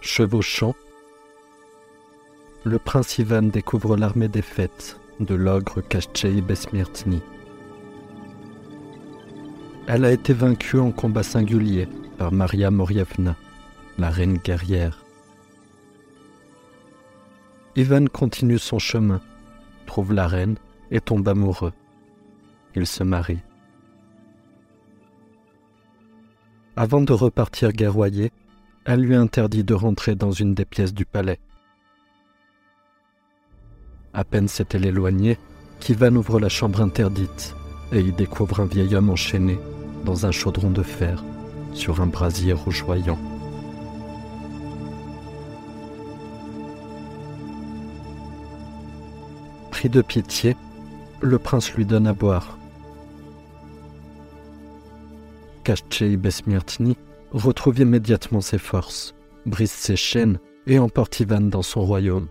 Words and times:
Chevauchant, 0.00 0.74
le 2.64 2.78
prince 2.78 3.18
Ivan 3.18 3.42
découvre 3.42 3.96
l'armée 3.96 4.28
défaite 4.28 4.98
de 5.18 5.34
l'ogre 5.34 5.80
Kashchei 5.80 6.40
Besmirtni. 6.40 7.20
Elle 9.88 10.04
a 10.04 10.12
été 10.12 10.32
vaincue 10.32 10.78
en 10.78 10.92
combat 10.92 11.22
singulier 11.24 11.88
par 12.16 12.30
Maria 12.30 12.70
Morievna, 12.70 13.36
la 13.98 14.10
reine 14.10 14.38
guerrière. 14.38 15.04
Ivan 17.74 18.06
continue 18.06 18.58
son 18.58 18.78
chemin, 18.78 19.20
trouve 19.86 20.12
la 20.12 20.28
reine 20.28 20.56
et 20.90 21.00
tombe 21.00 21.28
amoureux. 21.28 21.72
Il 22.76 22.86
se 22.86 23.02
marie. 23.02 23.40
Avant 26.76 27.00
de 27.00 27.12
repartir 27.12 27.72
guerroyer, 27.72 28.30
elle 28.88 29.02
lui 29.02 29.14
interdit 29.14 29.64
de 29.64 29.74
rentrer 29.74 30.14
dans 30.14 30.32
une 30.32 30.54
des 30.54 30.64
pièces 30.64 30.94
du 30.94 31.04
palais. 31.04 31.38
À 34.14 34.24
peine 34.24 34.48
s'est-elle 34.48 34.86
éloignée 34.86 35.38
qu'Ivan 35.78 36.16
ouvre 36.16 36.40
la 36.40 36.48
chambre 36.48 36.80
interdite 36.80 37.54
et 37.92 38.00
y 38.00 38.12
découvre 38.12 38.60
un 38.60 38.64
vieil 38.64 38.96
homme 38.96 39.10
enchaîné 39.10 39.58
dans 40.06 40.24
un 40.24 40.30
chaudron 40.30 40.70
de 40.70 40.82
fer 40.82 41.22
sur 41.74 42.00
un 42.00 42.06
brasier 42.06 42.54
rougeoyant. 42.54 43.18
Pris 49.70 49.90
de 49.90 50.00
pitié, 50.00 50.56
le 51.20 51.38
prince 51.38 51.74
lui 51.74 51.84
donne 51.84 52.06
à 52.06 52.14
boire. 52.14 52.56
Besmirtni 56.16 56.96
retrouve 57.32 57.80
immédiatement 57.80 58.40
ses 58.40 58.58
forces, 58.58 59.14
brise 59.46 59.70
ses 59.70 59.96
chaînes 59.96 60.38
et 60.66 60.78
emporte 60.78 61.20
Ivan 61.20 61.40
dans 61.40 61.62
son 61.62 61.82
royaume. 61.82 62.28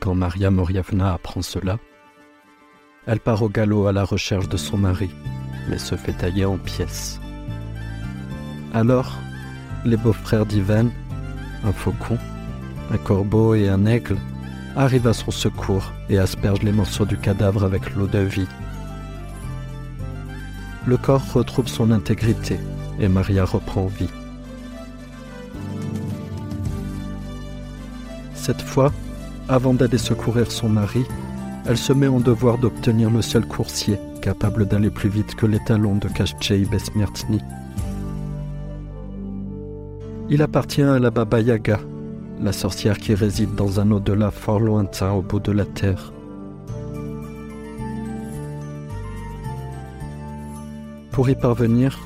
Quand 0.00 0.14
Maria 0.14 0.50
Morievna 0.50 1.14
apprend 1.14 1.42
cela, 1.42 1.78
elle 3.06 3.20
part 3.20 3.42
au 3.42 3.48
galop 3.48 3.86
à 3.86 3.92
la 3.92 4.04
recherche 4.04 4.48
de 4.48 4.56
son 4.56 4.76
mari, 4.76 5.10
mais 5.68 5.78
se 5.78 5.96
fait 5.96 6.12
tailler 6.12 6.44
en 6.44 6.58
pièces. 6.58 7.20
Alors, 8.72 9.16
les 9.84 9.96
beaux-frères 9.96 10.46
d'Ivan, 10.46 10.90
un 11.64 11.72
faucon, 11.72 12.18
un 12.90 12.98
corbeau 12.98 13.54
et 13.54 13.68
un 13.68 13.86
aigle, 13.86 14.16
arrivent 14.76 15.08
à 15.08 15.14
son 15.14 15.30
secours 15.30 15.92
et 16.08 16.18
aspergent 16.18 16.62
les 16.62 16.72
morceaux 16.72 17.06
du 17.06 17.16
cadavre 17.16 17.64
avec 17.64 17.94
l'eau 17.94 18.06
de 18.06 18.18
vie. 18.18 18.46
Le 20.86 20.96
corps 20.96 21.32
retrouve 21.32 21.66
son 21.66 21.90
intégrité 21.90 22.60
et 23.00 23.08
Maria 23.08 23.44
reprend 23.44 23.86
vie. 23.86 24.10
Cette 28.34 28.62
fois, 28.62 28.92
avant 29.48 29.74
d'aller 29.74 29.98
secourir 29.98 30.52
son 30.52 30.68
mari, 30.68 31.04
elle 31.66 31.78
se 31.78 31.92
met 31.92 32.06
en 32.06 32.20
devoir 32.20 32.58
d'obtenir 32.58 33.10
le 33.10 33.22
seul 33.22 33.44
coursier 33.44 33.98
capable 34.22 34.66
d'aller 34.66 34.90
plus 34.90 35.08
vite 35.08 35.34
que 35.34 35.46
les 35.46 35.58
talons 35.60 35.96
de 35.96 36.08
Kashchei 36.08 36.64
Besmirtni. 36.64 37.40
Il 40.28 40.42
appartient 40.42 40.82
à 40.82 40.98
la 40.98 41.10
Baba 41.10 41.40
Yaga, 41.40 41.78
la 42.40 42.52
sorcière 42.52 42.98
qui 42.98 43.14
réside 43.14 43.54
dans 43.54 43.80
un 43.80 43.90
au-delà 43.90 44.30
fort 44.30 44.60
lointain 44.60 45.12
au 45.12 45.22
bout 45.22 45.40
de 45.40 45.52
la 45.52 45.64
terre. 45.64 46.12
Pour 51.12 51.30
y 51.30 51.34
parvenir, 51.34 51.98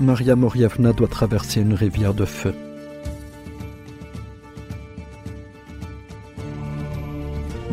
Maria 0.00 0.36
Morievna 0.36 0.92
doit 0.92 1.08
traverser 1.08 1.60
une 1.60 1.74
rivière 1.74 2.14
de 2.14 2.24
feu. 2.24 2.54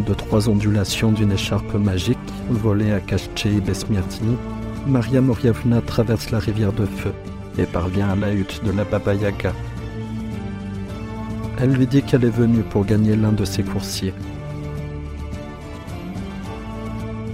de 0.01 0.13
trois 0.13 0.49
ondulations 0.49 1.11
d'une 1.11 1.31
écharpe 1.31 1.73
magique 1.75 2.17
volée 2.49 2.91
à 2.91 2.99
Kashchei 2.99 3.61
Besmirtini, 3.61 4.35
Maria 4.87 5.21
Morievna 5.21 5.81
traverse 5.81 6.31
la 6.31 6.39
rivière 6.39 6.73
de 6.73 6.85
feu 6.85 7.13
et 7.57 7.65
parvient 7.65 8.09
à 8.09 8.15
la 8.15 8.33
hutte 8.33 8.63
de 8.65 8.71
la 8.71 8.83
Baba 8.83 9.13
Yaga. 9.13 9.53
Elle 11.63 11.73
lui 11.73 11.85
dit 11.85 12.01
qu'elle 12.01 12.23
est 12.23 12.29
venue 12.29 12.63
pour 12.63 12.85
gagner 12.85 13.15
l'un 13.15 13.33
de 13.33 13.45
ses 13.45 13.61
coursiers. 13.61 14.15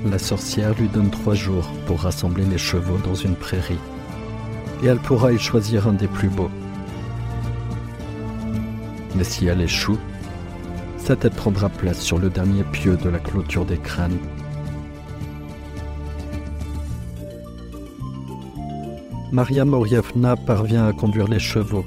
La 0.06 0.20
sorcière 0.20 0.74
lui 0.78 0.90
donne 0.90 1.10
trois 1.10 1.34
jours 1.34 1.72
pour 1.86 2.02
rassembler 2.02 2.44
les 2.44 2.58
chevaux 2.58 2.98
dans 3.06 3.16
une 3.16 3.36
prairie, 3.36 3.80
et 4.84 4.88
elle 4.88 5.00
pourra 5.00 5.32
y 5.32 5.40
choisir 5.40 5.88
un 5.88 5.94
des 5.94 6.10
plus 6.10 6.28
beaux. 6.28 6.52
Mais 9.16 9.24
si 9.24 9.46
elle 9.46 9.62
échoue, 9.62 9.98
sa 10.98 11.16
tête 11.16 11.36
prendra 11.36 11.70
place 11.70 12.02
sur 12.02 12.18
le 12.20 12.30
dernier 12.30 12.64
pieu 12.64 12.98
de 12.98 13.08
la 13.08 13.20
clôture 13.20 13.64
des 13.64 13.78
crânes. 13.78 14.20
Maria 19.32 19.64
Morievna 19.64 20.36
parvient 20.36 20.86
à 20.86 20.92
conduire 20.92 21.30
les 21.30 21.40
chevaux 21.40 21.86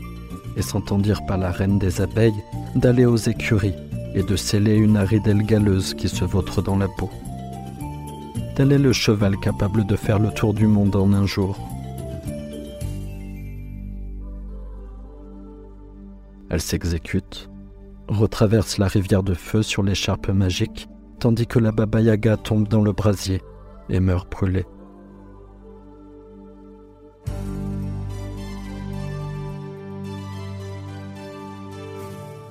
et 0.61 0.63
s'entend 0.63 0.99
dire 0.99 1.25
par 1.25 1.39
la 1.39 1.51
reine 1.51 1.79
des 1.79 2.03
abeilles 2.03 2.45
d'aller 2.75 3.07
aux 3.07 3.17
écuries 3.17 3.75
et 4.15 4.23
de 4.23 4.37
sceller 4.37 4.77
une 4.77 4.99
aridelle 4.99 5.43
galeuse 5.43 5.95
qui 5.95 6.07
se 6.07 6.23
vautre 6.27 6.61
dans 6.61 6.77
la 6.77 6.87
peau. 6.87 7.09
Tel 8.57 8.71
est 8.73 8.79
le 8.79 8.93
cheval 8.93 9.39
capable 9.39 9.87
de 9.87 9.97
faire 9.97 10.19
le 10.19 10.31
tour 10.31 10.53
du 10.53 10.67
monde 10.67 10.95
en 10.97 11.15
un 11.15 11.25
jour. 11.25 11.59
Elle 16.51 16.61
s'exécute 16.61 17.49
retraverse 18.09 18.77
la 18.77 18.89
rivière 18.89 19.23
de 19.23 19.35
feu 19.35 19.63
sur 19.63 19.83
l'écharpe 19.83 20.29
magique, 20.29 20.89
tandis 21.21 21.47
que 21.47 21.61
la 21.61 21.71
Baba 21.73 22.01
Yaga 22.01 22.37
tombe 22.37 22.69
dans 22.69 22.83
le 22.83 22.93
brasier 22.93 23.41
et 23.89 24.01
meurt 24.01 24.31
brûlée. 24.31 24.67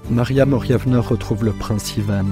Maria 0.09 0.45
Morievna 0.45 0.99
retrouve 0.99 1.45
le 1.45 1.53
prince 1.53 1.95
Ivan. 1.97 2.25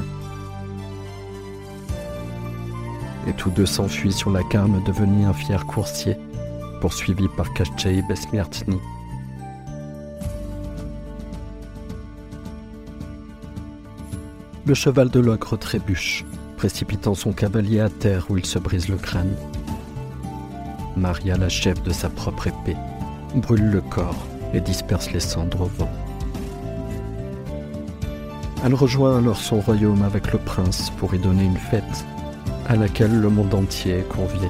Et 3.28 3.34
tous 3.34 3.50
deux 3.52 3.66
s'enfuient 3.66 4.12
sur 4.12 4.32
la 4.32 4.44
carme 4.44 4.82
devenue 4.84 5.26
un 5.26 5.34
fier 5.34 5.66
coursier, 5.66 6.18
poursuivi 6.82 7.28
par 7.36 7.54
Kashchei 7.54 8.02
Besmirtni. 8.08 8.80
le 14.68 14.74
cheval 14.74 15.10
de 15.10 15.22
l'ogre 15.22 15.56
trébuche, 15.56 16.26
précipitant 16.58 17.16
son 17.16 17.32
cavalier 17.32 17.80
à 17.80 17.90
terre 17.90 18.26
où 18.30 18.38
il 18.38 18.46
se 18.46 18.60
brise 18.60 18.90
le 18.90 18.98
crâne. 18.98 19.34
Maria 20.98 21.38
l'achève 21.38 21.82
de 21.84 21.94
sa 21.94 22.10
propre 22.10 22.48
épée, 22.48 22.76
brûle 23.34 23.70
le 23.70 23.80
corps 23.80 24.28
et 24.54 24.60
disperse 24.60 25.10
les 25.14 25.22
cendres 25.22 25.62
au 25.62 25.72
vent. 25.78 26.07
Elle 28.64 28.74
rejoint 28.74 29.20
alors 29.20 29.38
son 29.38 29.60
royaume 29.60 30.02
avec 30.02 30.34
le 30.34 30.40
prince 30.40 30.90
pour 30.98 31.14
y 31.14 31.20
donner 31.20 31.44
une 31.44 31.58
fête 31.58 32.06
à 32.68 32.76
laquelle 32.76 33.20
le 33.20 33.30
monde 33.30 33.54
entier 33.54 34.00
est 34.00 34.08
convié. 34.08 34.50